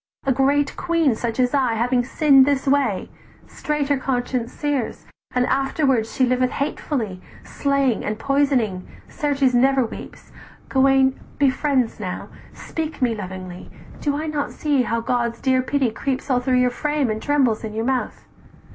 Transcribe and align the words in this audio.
A 0.25 0.31
great 0.31 0.75
queen 0.75 1.13
such 1.13 1.39
as 1.39 1.53
I 1.53 1.75
Having 1.75 2.05
sinn'd 2.05 2.47
this 2.47 2.65
way, 2.67 3.11
straight 3.45 3.89
her 3.89 3.97
conscience 3.99 4.51
sears; 4.51 5.05
"And 5.35 5.45
afterwards 5.45 6.11
she 6.11 6.25
liveth 6.25 6.49
hatefully, 6.49 7.21
Slaying 7.43 8.03
and 8.03 8.17
poisoning, 8.17 8.87
certes 9.07 9.53
never 9.53 9.85
weeps: 9.85 10.31
Gauwaine 10.69 11.19
be 11.37 11.51
friends 11.51 11.99
now, 11.99 12.29
speak 12.51 12.99
me 13.03 13.13
lovingly, 13.13 13.69
"Do 13.99 14.17
I 14.17 14.25
not 14.25 14.51
see 14.51 14.81
how 14.81 15.01
God's 15.01 15.39
dear 15.39 15.61
pity 15.61 15.91
creeps 15.91 16.31
All 16.31 16.39
through 16.39 16.57
your 16.57 16.71
frame, 16.71 17.11
and 17.11 17.21
trembles 17.21 17.63
in 17.63 17.75
your 17.75 17.85
mouth? 17.85 18.25